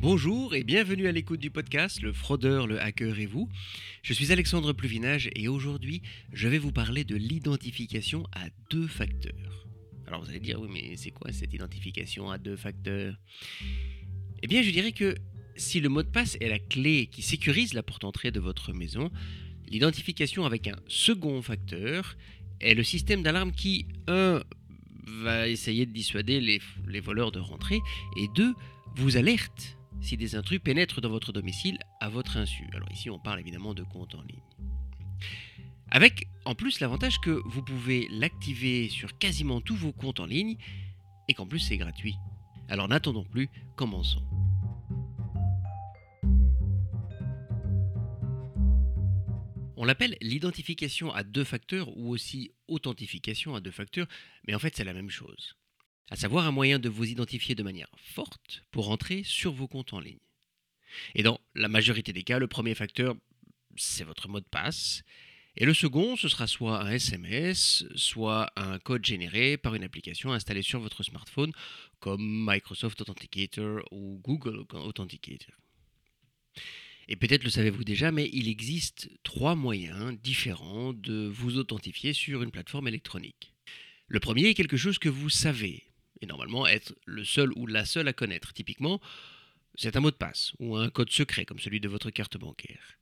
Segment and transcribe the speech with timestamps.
[0.00, 3.48] Bonjour et bienvenue à l'écoute du podcast Le fraudeur, le hacker et vous.
[4.02, 9.66] Je suis Alexandre Pluvinage et aujourd'hui je vais vous parler de l'identification à deux facteurs.
[10.06, 13.18] Alors vous allez dire oui mais c'est quoi cette identification à deux facteurs?
[14.40, 15.16] Eh bien je dirais que
[15.56, 18.72] si le mot de passe est la clé qui sécurise la porte entrée de votre
[18.72, 19.10] maison,
[19.66, 22.16] l'identification avec un second facteur
[22.60, 24.44] est le système d'alarme qui, un,
[25.08, 27.80] va essayer de dissuader les, les voleurs de rentrer
[28.16, 28.54] et deux,
[28.94, 32.68] vous alerte si des intrus pénètrent dans votre domicile à votre insu.
[32.74, 34.42] Alors ici, on parle évidemment de compte en ligne.
[35.90, 40.56] Avec en plus l'avantage que vous pouvez l'activer sur quasiment tous vos comptes en ligne
[41.28, 42.16] et qu'en plus c'est gratuit.
[42.68, 44.22] Alors n'attendons plus, commençons.
[49.76, 54.08] On l'appelle l'identification à deux facteurs ou aussi authentification à deux facteurs,
[54.46, 55.57] mais en fait c'est la même chose
[56.10, 59.92] à savoir un moyen de vous identifier de manière forte pour entrer sur vos comptes
[59.92, 60.18] en ligne.
[61.14, 63.14] Et dans la majorité des cas, le premier facteur,
[63.76, 65.02] c'est votre mot de passe,
[65.60, 70.32] et le second, ce sera soit un SMS, soit un code généré par une application
[70.32, 71.52] installée sur votre smartphone,
[71.98, 75.56] comme Microsoft Authenticator ou Google Authenticator.
[77.08, 82.44] Et peut-être le savez-vous déjà, mais il existe trois moyens différents de vous authentifier sur
[82.44, 83.52] une plateforme électronique.
[84.06, 85.87] Le premier est quelque chose que vous savez,
[86.20, 88.52] et normalement être le seul ou la seule à connaître.
[88.52, 89.00] Typiquement,
[89.74, 92.98] c'est un mot de passe ou un code secret comme celui de votre carte bancaire.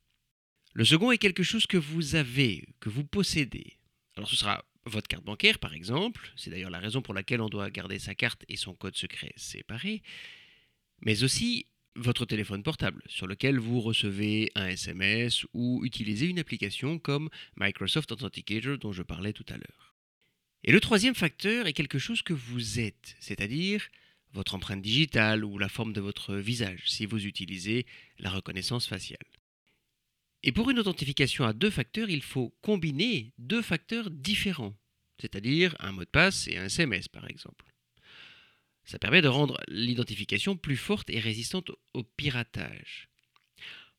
[0.73, 3.77] Le second est quelque chose que vous avez, que vous possédez.
[4.15, 7.49] Alors ce sera votre carte bancaire par exemple, c'est d'ailleurs la raison pour laquelle on
[7.49, 10.03] doit garder sa carte et son code secret séparés,
[11.01, 16.99] mais aussi votre téléphone portable sur lequel vous recevez un SMS ou utilisez une application
[16.99, 19.96] comme Microsoft Authenticator dont je parlais tout à l'heure.
[20.67, 23.87] Et le troisième facteur est quelque chose que vous êtes, c'est-à-dire
[24.33, 27.85] votre empreinte digitale ou la forme de votre visage, si vous utilisez
[28.19, 29.31] la reconnaissance faciale.
[30.43, 34.75] Et pour une authentification à deux facteurs, il faut combiner deux facteurs différents,
[35.21, 37.63] c'est-à-dire un mot de passe et un SMS par exemple.
[38.83, 43.07] Ça permet de rendre l'identification plus forte et résistante au piratage.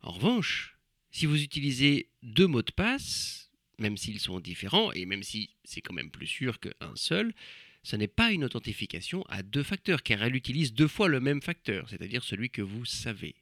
[0.03, 0.77] En revanche,
[1.13, 3.48] si vous utilisez deux mots de passe,
[3.79, 7.35] même s'ils sont différents, et même si c'est quand même plus sûr qu'un seul,
[7.83, 11.43] ce n'est pas une authentification à deux facteurs, car elle utilise deux fois le même
[11.43, 13.35] facteur, c'est-à-dire celui que vous savez.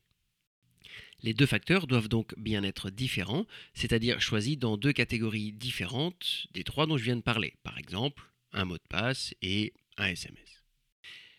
[1.22, 6.62] Les deux facteurs doivent donc bien être différents, c'est-à-dire choisis dans deux catégories différentes des
[6.62, 8.22] trois dont je viens de parler, par exemple
[8.53, 10.62] un mot de passe et un SMS.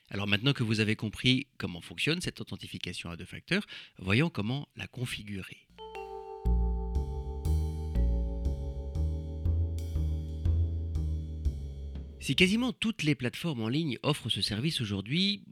[0.10, 3.66] Alors maintenant que vous avez compris comment fonctionne cette authentification à deux facteurs,
[3.98, 5.67] voyons comment la configurer.
[12.20, 15.44] Si quasiment toutes les plateformes en ligne offrent ce service aujourd'hui,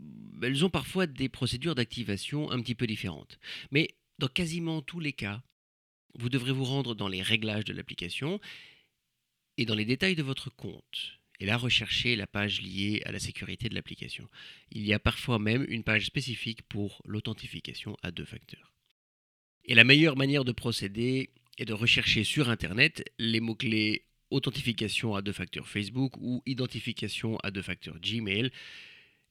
[0.42, 3.40] elles ont parfois des procédures d'activation un petit peu différentes.
[3.72, 5.44] Mais dans quasiment tous les cas,
[6.18, 8.40] vous devrez vous rendre dans les réglages de l'application
[9.58, 11.20] et dans les détails de votre compte.
[11.40, 14.30] Et là, rechercher la page liée à la sécurité de l'application.
[14.72, 18.74] Il y a parfois même une page spécifique pour l'authentification à deux facteurs.
[19.66, 25.22] Et la meilleure manière de procéder est de rechercher sur Internet les mots-clés authentification à
[25.22, 28.52] deux facteurs Facebook ou identification à deux facteurs Gmail.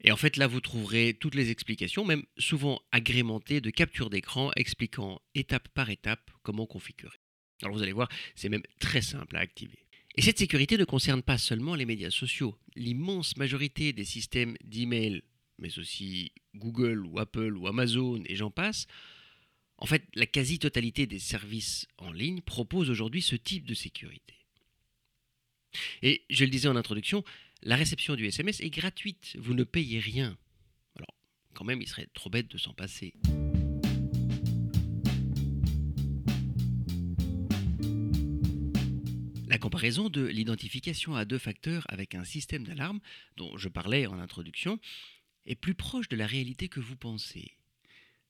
[0.03, 4.50] Et en fait, là, vous trouverez toutes les explications, même souvent agrémentées de captures d'écran
[4.56, 7.16] expliquant étape par étape comment configurer.
[7.62, 9.78] Alors vous allez voir, c'est même très simple à activer.
[10.16, 12.56] Et cette sécurité ne concerne pas seulement les médias sociaux.
[12.76, 15.22] L'immense majorité des systèmes d'email,
[15.59, 18.87] mais aussi Google ou Apple ou Amazon et j'en passe,
[19.78, 24.34] en fait, la quasi-totalité des services en ligne proposent aujourd'hui ce type de sécurité.
[26.02, 27.24] Et je le disais en introduction,
[27.62, 30.36] la réception du SMS est gratuite, vous ne payez rien.
[30.96, 31.14] Alors,
[31.54, 33.14] quand même, il serait trop bête de s'en passer.
[39.48, 43.00] La comparaison de l'identification à deux facteurs avec un système d'alarme,
[43.37, 44.81] dont je parlais en introduction,
[45.46, 47.56] est plus proche de la réalité que vous pensez.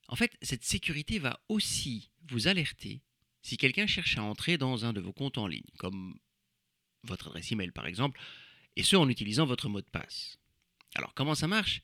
[0.08, 3.00] En fait, cette sécurité va aussi vous alerter
[3.42, 6.19] si quelqu'un cherche à entrer dans un de vos comptes en ligne, comme
[7.04, 8.20] votre adresse email par exemple,
[8.76, 10.38] et ce en utilisant votre mot de passe.
[10.94, 11.82] Alors comment ça marche?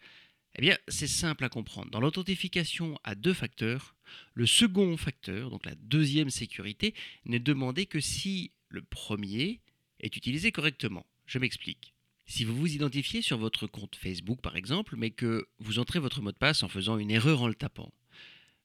[0.57, 1.91] Eh bien c'est simple à comprendre.
[1.91, 3.95] Dans l'authentification à deux facteurs,
[4.35, 6.95] le second facteur, donc la deuxième sécurité,
[7.25, 9.61] n'est demandé que si le premier
[10.01, 11.07] est utilisé correctement.
[11.27, 11.95] Je m'explique.
[12.27, 16.23] Si vous vous identifiez sur votre compte Facebook par exemple, mais que vous entrez votre
[16.23, 17.93] mot de passe en faisant une erreur en le tapant,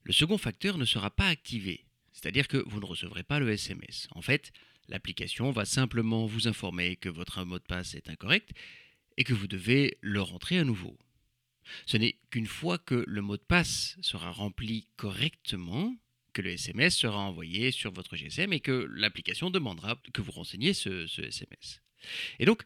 [0.03, 4.07] le second facteur ne sera pas activé, c'est-à-dire que vous ne recevrez pas le SMS.
[4.11, 4.51] En fait,
[4.87, 8.51] L'application va simplement vous informer que votre mot de passe est incorrect
[9.17, 10.97] et que vous devez le rentrer à nouveau.
[11.85, 15.95] Ce n'est qu'une fois que le mot de passe sera rempli correctement
[16.33, 20.73] que le SMS sera envoyé sur votre GSM et que l'application demandera que vous renseigniez
[20.73, 21.81] ce, SMS.
[22.39, 22.63] Et donc,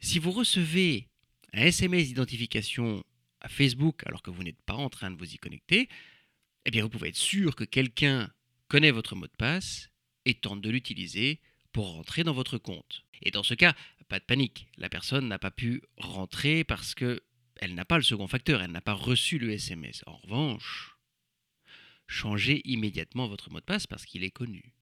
[0.00, 1.06] si vous recevez
[1.52, 3.04] un SMS d'identification
[3.40, 5.88] à Facebook alors que vous n'êtes pas en train de vous y connecter,
[6.64, 8.32] eh bien vous pouvez être sûr que quelqu'un
[8.68, 9.90] connaît votre mot de passe
[10.28, 11.40] et tente de l'utiliser
[11.72, 13.04] pour rentrer dans votre compte.
[13.22, 13.74] Et dans ce cas,
[14.08, 17.22] pas de panique, la personne n'a pas pu rentrer parce que
[17.60, 20.04] elle n'a pas le second facteur, elle n'a pas reçu le SMS.
[20.06, 20.96] En revanche,
[22.06, 24.74] changez immédiatement votre mot de passe parce qu'il est connu.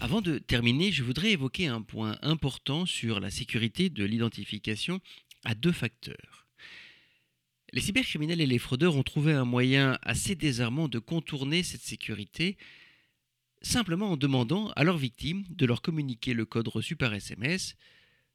[0.00, 5.00] Avant de terminer, je voudrais évoquer un point important sur la sécurité de l'identification
[5.42, 6.43] à deux facteurs.
[7.74, 12.56] Les cybercriminels et les fraudeurs ont trouvé un moyen assez désarmant de contourner cette sécurité
[13.62, 17.74] simplement en demandant à leur victime de leur communiquer le code reçu par SMS,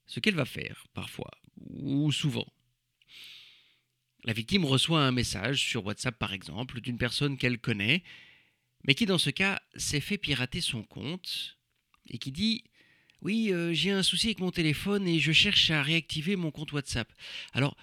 [0.08, 1.32] ce qu'elle va faire parfois
[1.70, 2.52] ou souvent.
[4.26, 8.04] La victime reçoit un message sur WhatsApp par exemple d'une personne qu'elle connaît,
[8.84, 11.58] mais qui dans ce cas s'est fait pirater son compte
[12.10, 12.66] et qui dit
[13.22, 16.74] Oui, euh, j'ai un souci avec mon téléphone et je cherche à réactiver mon compte
[16.74, 17.10] WhatsApp.
[17.54, 17.78] Alors,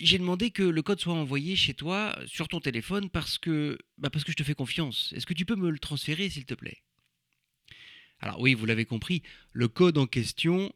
[0.00, 4.10] j'ai demandé que le code soit envoyé chez toi sur ton téléphone parce que, bah
[4.10, 5.12] parce que je te fais confiance.
[5.16, 6.82] Est-ce que tu peux me le transférer, s'il te plaît?
[8.20, 9.22] Alors oui, vous l'avez compris,
[9.52, 10.72] le code en question,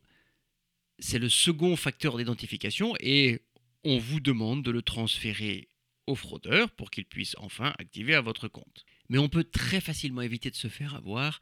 [0.98, 3.42] c'est le second facteur d'identification et
[3.84, 5.68] on vous demande de le transférer
[6.06, 8.84] au fraudeur pour qu'il puisse enfin activer à votre compte.
[9.08, 11.40] Mais on peut très facilement éviter de se faire avoir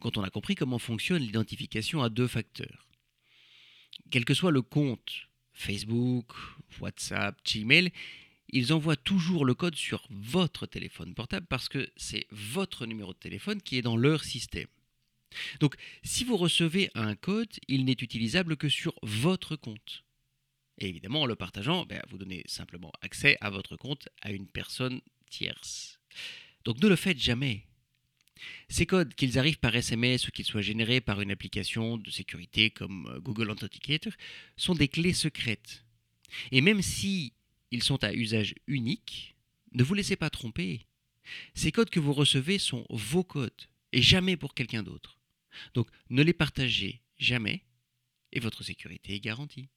[0.00, 2.88] quand on a compris comment fonctionne l'identification à deux facteurs.
[4.10, 6.32] Quel que soit le compte, Facebook,
[6.80, 7.92] WhatsApp, Gmail,
[8.48, 13.18] ils envoient toujours le code sur votre téléphone portable parce que c'est votre numéro de
[13.18, 14.68] téléphone qui est dans leur système.
[15.60, 20.04] Donc, si vous recevez un code, il n'est utilisable que sur votre compte.
[20.78, 24.46] Et évidemment, en le partageant, ben, vous donnez simplement accès à votre compte à une
[24.46, 25.00] personne
[25.30, 25.98] tierce.
[26.64, 27.66] Donc, ne le faites jamais.
[28.68, 32.70] Ces codes, qu'ils arrivent par SMS ou qu'ils soient générés par une application de sécurité
[32.70, 34.12] comme euh, Google Authenticator,
[34.56, 35.84] sont des clés secrètes.
[36.50, 37.32] Et même si
[37.70, 39.34] ils sont à usage unique,
[39.72, 40.86] ne vous laissez pas tromper.
[41.54, 45.18] Ces codes que vous recevez sont vos codes et jamais pour quelqu'un d'autre.
[45.74, 47.64] Donc ne les partagez jamais
[48.32, 49.68] et votre sécurité est garantie.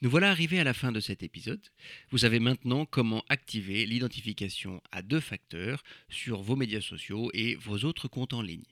[0.00, 1.66] Nous voilà arrivés à la fin de cet épisode.
[2.10, 7.78] Vous savez maintenant comment activer l'identification à deux facteurs sur vos médias sociaux et vos
[7.78, 8.62] autres comptes en ligne.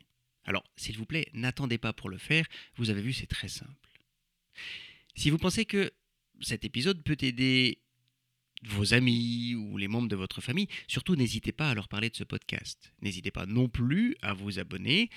[0.44, 2.46] Alors, s'il vous plaît, n'attendez pas pour le faire,
[2.76, 3.72] vous avez vu, c'est très simple.
[5.16, 5.90] Si vous pensez que
[6.40, 7.80] cet épisode peut aider
[8.62, 12.16] vos amis ou les membres de votre famille, surtout n'hésitez pas à leur parler de
[12.16, 12.92] ce podcast.
[13.02, 15.10] N'hésitez pas non plus à vous abonner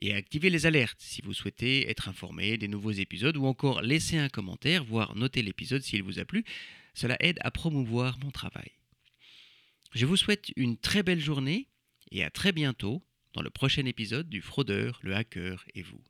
[0.00, 4.18] et activez les alertes si vous souhaitez être informé des nouveaux épisodes ou encore laisser
[4.18, 6.44] un commentaire, voire noter l'épisode s'il vous a plu.
[6.94, 8.72] Cela aide à promouvoir mon travail.
[9.94, 11.68] Je vous souhaite une très belle journée
[12.10, 13.02] et à très bientôt
[13.32, 16.00] dans le prochain épisode du Fraudeur, le hacker et vous.